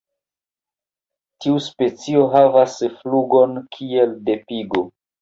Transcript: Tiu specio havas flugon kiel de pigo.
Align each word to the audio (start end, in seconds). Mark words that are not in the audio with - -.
Tiu 1.43 1.61
specio 1.67 2.25
havas 2.33 2.81
flugon 2.97 3.57
kiel 3.79 4.21
de 4.29 4.43
pigo. 4.53 4.89